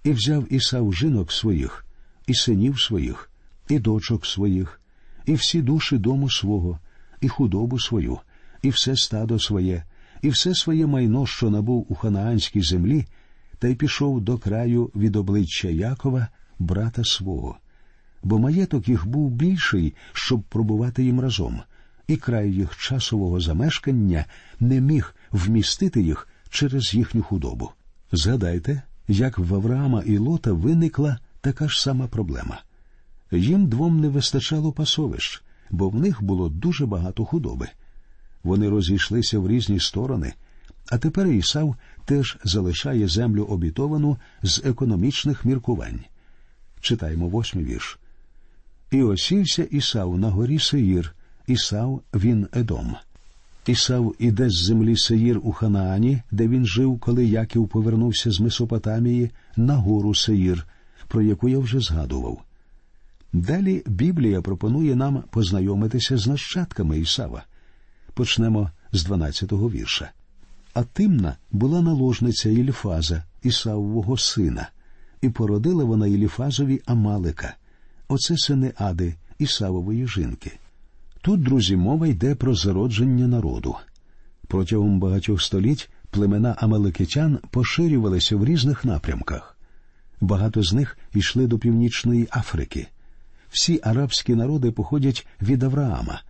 І 0.04 0.12
взяв 0.12 0.54
Ісав 0.54 0.94
жінок 0.94 1.32
своїх, 1.32 1.84
і 2.28 2.34
синів 2.34 2.80
своїх, 2.80 3.32
і 3.70 3.80
дочок 3.80 4.26
своїх, 4.26 4.82
і 5.26 5.34
всі 5.34 5.62
душі 5.62 5.98
дому 5.98 6.30
свого, 6.30 6.80
і 7.22 7.28
худобу 7.28 7.80
свою, 7.80 8.20
і 8.62 8.70
все 8.70 8.96
стадо 8.96 9.40
своє, 9.40 9.84
і 10.22 10.30
все 10.30 10.56
своє 10.56 10.88
майно, 10.88 11.26
що 11.26 11.50
набув 11.50 11.86
у 11.90 11.96
ханаанській 11.96 12.62
землі, 12.62 13.06
та 13.60 13.68
й 13.68 13.76
пішов 13.76 14.22
до 14.22 14.38
краю 14.38 14.92
від 14.96 15.16
обличчя 15.16 15.68
Якова, 15.68 16.28
брата 16.60 17.04
свого. 17.04 17.58
Бо 18.24 18.40
маєток 18.40 18.90
їх 18.90 19.08
був 19.08 19.32
більший, 19.32 19.94
щоб 20.14 20.42
пробувати 20.42 21.04
їм 21.04 21.20
разом, 21.20 21.62
і 22.08 22.18
край 22.18 22.52
їх 22.52 22.78
часового 22.78 23.40
замешкання 23.40 24.26
не 24.60 24.82
міг 24.82 25.16
вмістити 25.32 26.02
їх 26.02 26.28
через 26.50 26.94
їхню 26.94 27.24
худобу. 27.24 27.72
Згадайте, 28.12 28.82
як 29.08 29.38
в 29.38 29.56
Авраама 29.56 30.02
і 30.06 30.18
Лота 30.18 30.52
виникла 30.52 31.20
така 31.48 31.68
ж 31.68 31.82
сама 31.82 32.08
проблема. 32.08 32.62
Їм 33.32 33.68
двом 33.68 34.00
не 34.00 34.10
вистачало 34.10 34.72
пасовищ, 34.72 35.44
бо 35.70 35.90
в 35.90 35.96
них 35.96 36.24
було 36.24 36.50
дуже 36.50 36.86
багато 36.86 37.26
худоби. 37.26 37.68
Вони 38.44 38.70
розійшлися 38.70 39.40
в 39.40 39.48
різні 39.48 39.80
сторони, 39.80 40.34
а 40.90 40.98
тепер 40.98 41.28
Ісав 41.28 41.76
теж 42.06 42.38
залишає 42.44 43.08
землю 43.08 43.44
обітовану 43.44 44.18
з 44.44 44.62
економічних 44.66 45.46
міркувань. 45.46 46.00
Читаємо 46.82 47.28
восьмий 47.28 47.66
вірш. 47.66 48.00
І 48.92 49.04
осівся 49.04 49.64
Ісав 49.64 50.18
на 50.18 50.30
горі 50.30 50.60
Сеїр, 50.60 51.16
Ісав 51.48 52.02
він 52.14 52.48
Едом. 52.54 52.96
Ісав 53.68 54.16
іде 54.20 54.50
з 54.50 54.64
землі 54.64 54.98
Сеїр 54.98 55.40
у 55.44 55.52
Ханаані, 55.52 56.22
де 56.32 56.48
він 56.48 56.66
жив, 56.66 57.00
коли 57.00 57.26
Яків 57.26 57.68
повернувся 57.68 58.32
з 58.32 58.40
Месопотамії 58.40 59.32
на 59.58 59.76
гору 59.76 60.16
Сеїр, 60.16 60.68
про 61.08 61.22
яку 61.22 61.50
я 61.50 61.60
вже 61.60 61.80
згадував. 61.80 62.42
Далі 63.34 63.84
Біблія 63.86 64.42
пропонує 64.42 64.96
нам 64.96 65.24
познайомитися 65.30 66.18
з 66.18 66.28
нащадками 66.28 67.00
Ісава. 67.00 67.44
Почнемо 68.14 68.72
з 68.92 69.08
12-го 69.10 69.70
вірша. 69.70 70.12
А 70.74 70.84
Тимна 70.84 71.38
була 71.52 71.82
наложниця 71.82 72.50
Іліфаза, 72.50 73.24
Ісавового 73.44 74.18
сина, 74.18 74.70
і 75.22 75.30
породила 75.30 75.84
вона 75.84 76.08
Іліфазові 76.08 76.82
Амалика, 76.86 77.56
оце 78.08 78.38
сини 78.38 78.74
Ади, 78.78 79.16
Ісавової 79.40 80.08
жінки. 80.08 80.52
Тут, 81.22 81.44
друзі, 81.44 81.76
мова 81.76 82.08
йде 82.08 82.36
про 82.36 82.56
зародження 82.56 83.28
народу. 83.28 83.76
Протягом 84.48 85.00
багатьох 85.00 85.42
століть 85.42 85.90
племена 86.10 86.56
Амаликитян 86.58 87.40
поширювалися 87.52 88.36
в 88.36 88.46
різних 88.46 88.86
напрямках. 88.86 89.57
Багато 90.22 90.64
з 90.64 90.74
них 90.74 90.98
йшли 91.14 91.48
до 91.48 91.60
Північної 91.60 92.28
Африки. 92.32 92.88
Всі 93.50 93.80
арабські 93.84 94.36
народи 94.36 94.72
походять 94.72 95.28
від 95.42 95.64
Авраама, 95.64 96.22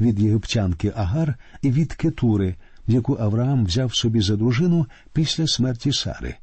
від 0.00 0.20
єгиптянки 0.20 0.92
Агар 0.96 1.34
і 1.62 1.70
від 1.70 1.92
Кетури, 1.92 2.54
яку 2.86 3.16
Авраам 3.20 3.64
взяв 3.64 3.96
собі 3.96 4.20
за 4.20 4.36
дружину 4.36 4.86
після 5.12 5.46
смерті 5.46 5.92
Сари. 5.92 6.34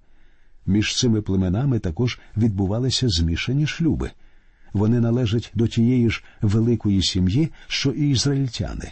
Між 0.65 0.95
цими 0.95 1.21
племенами 1.21 1.79
також 1.79 2.19
відбувалися 2.37 3.09
змішані 3.09 3.67
шлюби. 3.67 4.11
Вони 4.73 4.99
належать 4.99 5.51
до 5.55 5.67
тієї 5.67 6.09
ж 6.09 6.23
великої 6.41 7.03
сім'ї, 7.03 7.51
що 7.67 7.89
і 7.89 8.09
ізраїльтяни. 8.09 8.91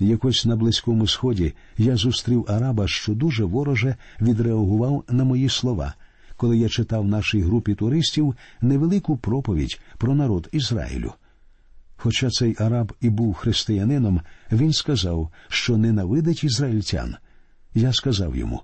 Якось 0.00 0.44
на 0.44 0.56
Близькому 0.56 1.06
Сході 1.06 1.54
я 1.78 1.96
зустрів 1.96 2.46
араба, 2.48 2.88
що 2.88 3.14
дуже 3.14 3.44
вороже 3.44 3.96
відреагував 4.20 5.04
на 5.08 5.24
мої 5.24 5.48
слова, 5.48 5.94
коли 6.42 6.58
я 6.58 6.68
читав 6.68 7.08
нашій 7.08 7.40
групі 7.40 7.74
туристів 7.74 8.34
невелику 8.60 9.16
проповідь 9.16 9.80
про 9.98 10.14
народ 10.14 10.48
Ізраїлю. 10.52 11.12
Хоча 11.96 12.30
цей 12.30 12.56
араб 12.58 12.92
і 13.00 13.10
був 13.10 13.34
християнином, 13.34 14.20
він 14.52 14.72
сказав, 14.72 15.30
що 15.48 15.76
ненавидить 15.76 16.44
ізраїльтян. 16.44 17.16
Я 17.74 17.92
сказав 17.92 18.36
йому, 18.36 18.62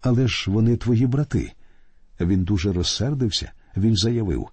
але 0.00 0.28
ж 0.28 0.50
вони 0.50 0.76
твої 0.76 1.06
брати. 1.06 1.52
Він 2.20 2.44
дуже 2.44 2.72
розсердився, 2.72 3.52
він 3.76 3.96
заявив 3.96 4.48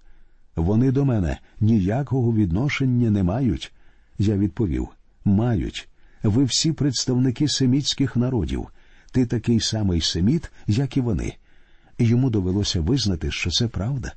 вони 0.56 0.92
до 0.92 1.04
мене 1.04 1.38
ніякого 1.60 2.32
відношення 2.32 3.10
не 3.10 3.22
мають. 3.22 3.72
Я 4.18 4.36
відповів 4.36 4.88
мають. 5.24 5.88
Ви 6.22 6.44
всі 6.44 6.72
представники 6.72 7.48
семітських 7.48 8.16
народів. 8.16 8.68
Ти 9.12 9.26
такий 9.26 9.60
самий 9.60 10.00
семіт, 10.00 10.50
як 10.66 10.96
і 10.96 11.00
вони. 11.00 11.36
Йому 12.04 12.30
довелося 12.30 12.80
визнати, 12.80 13.30
що 13.30 13.50
це 13.50 13.68
правда. 13.68 14.12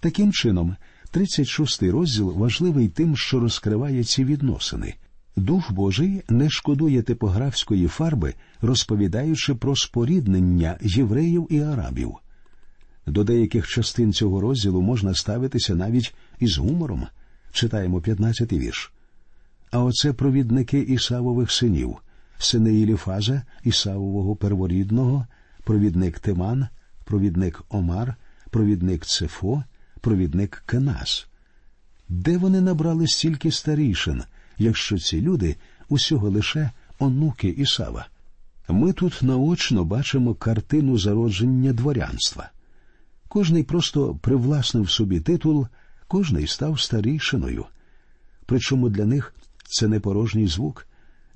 Таким 0.00 0.32
чином, 0.32 0.76
36-й 1.14 1.90
розділ 1.90 2.32
важливий 2.32 2.88
тим, 2.88 3.16
що 3.16 3.40
розкриває 3.40 4.04
ці 4.04 4.24
відносини. 4.24 4.94
Дух 5.36 5.72
Божий 5.72 6.22
не 6.28 6.50
шкодує 6.50 7.02
типографської 7.02 7.86
фарби, 7.86 8.34
розповідаючи 8.60 9.54
про 9.54 9.76
споріднення 9.76 10.78
євреїв 10.82 11.46
і 11.50 11.60
арабів. 11.60 12.14
До 13.06 13.24
деяких 13.24 13.68
частин 13.68 14.12
цього 14.12 14.40
розділу 14.40 14.82
можна 14.82 15.14
ставитися 15.14 15.74
навіть 15.74 16.14
із 16.40 16.58
гумором. 16.58 17.06
Читаємо 17.52 17.98
15-й 17.98 18.58
вірш. 18.58 18.92
А 19.70 19.84
оце 19.84 20.12
провідники 20.12 20.78
Ісавових 20.78 21.50
синів, 21.52 21.96
сини 22.38 22.74
Іліфаза, 22.74 23.42
Ісавового 23.64 24.36
перворідного, 24.36 25.26
провідник 25.68 26.18
Тиман, 26.18 26.66
провідник 27.04 27.62
Омар, 27.68 28.14
провідник 28.50 29.06
Цефо, 29.06 29.64
провідник 30.00 30.62
Кенас. 30.66 31.26
Де 32.08 32.38
вони 32.38 32.60
набрали 32.60 33.06
стільки 33.06 33.50
старішин, 33.50 34.22
якщо 34.58 34.98
ці 34.98 35.20
люди 35.20 35.56
усього 35.88 36.30
лише 36.30 36.70
онуки 36.98 37.48
Ісава? 37.48 38.06
Ми 38.68 38.92
тут 38.92 39.22
наочно 39.22 39.84
бачимо 39.84 40.34
картину 40.34 40.98
зародження 40.98 41.72
дворянства. 41.72 42.50
Кожний 43.28 43.62
просто 43.62 44.14
привласнив 44.14 44.90
собі 44.90 45.20
титул, 45.20 45.66
кожний 46.06 46.46
став 46.46 46.80
старішиною. 46.80 47.64
Причому 48.46 48.88
для 48.88 49.04
них 49.04 49.34
це 49.64 49.88
не 49.88 50.00
порожній 50.00 50.46
звук. 50.46 50.86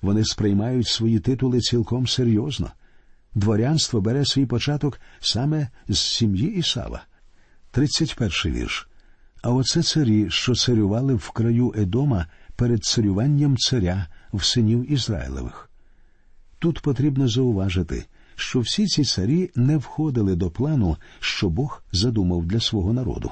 Вони 0.03 0.25
сприймають 0.25 0.89
свої 0.89 1.21
титули 1.21 1.61
цілком 1.61 2.07
серйозно. 2.07 2.71
Дворянство 3.35 4.01
бере 4.01 4.25
свій 4.25 4.47
початок 4.47 5.01
саме 5.21 5.69
з 5.89 5.99
сім'ї 5.99 6.55
Ісава. 6.55 7.03
31 7.71 8.31
вірш. 8.47 8.89
А 9.43 9.51
оце 9.51 9.83
царі, 9.83 10.31
що 10.31 10.55
царювали 10.55 11.15
в 11.15 11.31
краю 11.31 11.75
Едома 11.77 12.27
перед 12.57 12.85
царюванням 12.85 13.57
царя 13.57 14.07
в 14.33 14.45
синів 14.45 14.93
Ізраїлевих. 14.93 15.71
Тут 16.59 16.81
потрібно 16.81 17.29
зауважити, 17.29 18.05
що 18.35 18.61
всі 18.61 18.87
ці 18.87 19.05
царі 19.05 19.51
не 19.55 19.77
входили 19.77 20.37
до 20.37 20.51
плану, 20.51 20.97
що 21.21 21.49
Бог 21.49 21.83
задумав 21.93 22.47
для 22.47 22.61
свого 22.61 22.93
народу. 22.93 23.31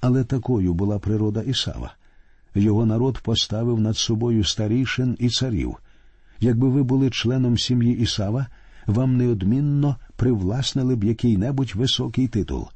Але 0.00 0.24
такою 0.24 0.74
була 0.74 0.98
природа 0.98 1.42
Ісава. 1.42 1.94
Його 2.54 2.86
народ 2.86 3.18
поставив 3.18 3.80
над 3.80 3.96
собою 3.96 4.44
старішин 4.44 5.16
і 5.18 5.28
царів. 5.28 5.76
Якби 6.40 6.68
ви 6.68 6.82
були 6.82 7.10
членом 7.10 7.58
сім'ї 7.58 7.98
Ісава, 7.98 8.46
вам 8.86 9.16
неодмінно 9.16 9.96
привласнили 10.16 10.96
б 10.96 11.04
який-небудь 11.04 11.72
високий 11.74 12.28
титул. 12.28 12.68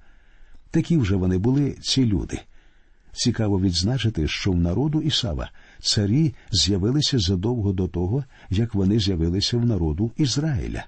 Такі 0.71 0.97
вже 0.97 1.17
вони 1.17 1.39
були 1.39 1.71
ці 1.71 2.07
люди. 2.07 2.41
Цікаво 3.13 3.61
відзначити, 3.61 4.29
що 4.29 4.53
в 4.53 4.57
народу 4.57 5.01
Ісава 5.01 5.51
царі 5.81 6.35
з'явилися 6.51 7.19
задовго 7.19 7.73
до 7.73 7.89
того, 7.89 8.25
як 8.51 8.75
вони 8.75 8.99
з'явилися 8.99 9.59
в 9.59 9.67
народу 9.67 10.11
Ізраїля. 10.17 10.87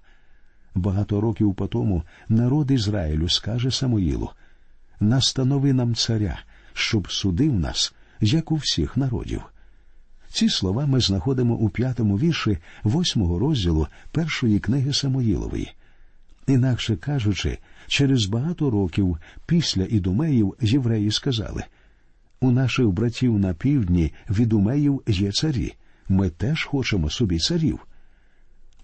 Багато 0.75 1.21
років 1.21 1.55
по 1.55 1.67
тому 1.67 2.03
народ 2.29 2.71
Ізраїлю 2.71 3.29
скаже 3.29 3.71
Самоїлу 3.71 4.31
настанови 5.01 5.73
нам 5.73 5.95
царя, 5.95 6.39
щоб 6.73 7.13
судив 7.13 7.55
нас, 7.55 7.95
як 8.21 8.53
у 8.53 8.57
всіх 8.57 8.97
народів. 8.97 9.43
Ці 10.33 10.49
слова 10.49 10.87
ми 10.87 11.01
знаходимо 11.01 11.55
у 11.55 11.69
п'ятому 11.69 12.19
вірші 12.19 12.59
восьмого 12.83 13.39
розділу 13.39 13.87
першої 14.13 14.59
книги 14.59 14.93
Самоїлової. 14.93 15.73
Інакше 16.47 16.97
кажучи, 16.97 17.59
через 17.87 18.27
багато 18.27 18.71
років 18.71 19.19
після 19.47 19.85
ідумеїв 19.85 20.55
євреї 20.61 21.11
сказали 21.11 21.65
у 22.43 22.51
наших 22.51 22.87
братів 22.87 23.39
на 23.39 23.55
півдні 23.55 24.13
від 24.31 24.53
умеїв 24.53 25.03
є 25.07 25.33
царі. 25.33 25.75
Ми 26.09 26.31
теж 26.31 26.65
хочемо 26.65 27.11
собі 27.11 27.39
царів. 27.39 27.87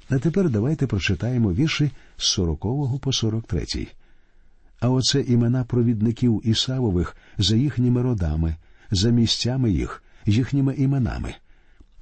А 0.09 0.19
тепер 0.19 0.51
давайте 0.51 0.87
прочитаємо 0.87 1.53
вірші 1.53 1.91
з 2.17 2.25
40 2.25 3.01
по 3.01 3.13
43. 3.13 3.87
А 4.81 4.91
оце 4.91 5.21
імена 5.21 5.65
провідників 5.65 6.43
Ісавових 6.45 7.17
за 7.39 7.57
їхніми 7.57 8.03
родами, 8.03 8.57
за 8.91 9.11
місцями 9.11 9.71
їх, 9.71 10.03
їхніми 10.29 10.75
іменами: 10.75 11.35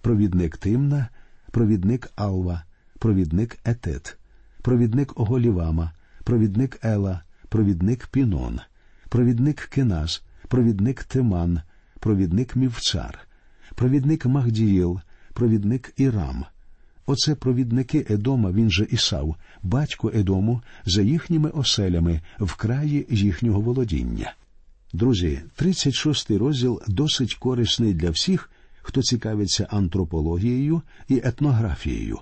провідник 0.01 0.57
Тимна, 0.57 1.09
провідник 1.51 2.11
Алва, 2.17 2.63
провідник 2.99 3.59
Етет, 3.65 4.19
провідник 4.63 5.21
Оголівама, 5.21 5.93
провідник 6.25 6.79
Ела, 6.83 7.23
провідник 7.49 8.07
Пінон, 8.07 8.61
провідник 9.09 9.61
Кеназ, 9.61 10.23
провідник 10.49 11.05
Тиман, 11.05 11.61
провідник 12.01 12.57
Мівцар, 12.57 13.19
провідник 13.75 14.27
Магдіїл, 14.27 15.01
провідник 15.33 15.93
Ірам. 15.97 16.45
Оце 17.07 17.35
провідники 17.35 18.07
Едома, 18.11 18.53
він 18.53 18.71
же 18.71 18.87
Ісав, 18.91 19.37
батько 19.63 20.13
Едому, 20.15 20.63
за 20.85 21.03
їхніми 21.03 21.51
оселями 21.51 22.21
в 22.41 22.57
краї 22.57 23.07
їхнього 23.11 23.61
володіння. 23.61 24.35
Друзі, 24.93 25.43
36-й 25.59 26.37
розділ 26.37 26.83
досить 26.89 27.35
корисний 27.35 27.95
для 27.95 28.11
всіх, 28.11 28.51
хто 28.83 29.03
цікавиться 29.03 29.67
антропологією 29.71 30.83
і 31.09 31.21
етнографією. 31.25 32.19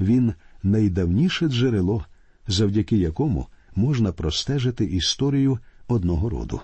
Він 0.00 0.34
найдавніше 0.62 1.48
джерело, 1.48 2.04
завдяки 2.46 2.96
якому 2.96 3.46
можна 3.74 4.12
простежити 4.12 4.84
історію 4.84 5.58
одного 5.88 6.28
роду. 6.28 6.60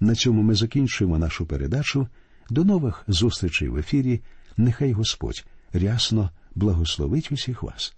На 0.00 0.14
цьому 0.14 0.42
ми 0.42 0.54
закінчуємо 0.54 1.18
нашу 1.18 1.46
передачу. 1.46 2.08
До 2.50 2.64
нових 2.64 3.04
зустрічей 3.08 3.68
в 3.68 3.76
ефірі. 3.76 4.20
Нехай 4.56 4.92
Господь 4.92 5.44
рясно 5.72 6.30
благословить 6.54 7.32
усіх 7.32 7.62
вас. 7.62 7.94